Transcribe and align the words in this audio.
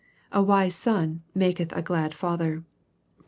"A 0.31 0.41
wise 0.41 0.73
son 0.73 1.21
maketh 1.35 1.71
a 1.73 1.83
glad 1.83 2.13
father/' 2.13 2.63
(Prov. 2.63 2.63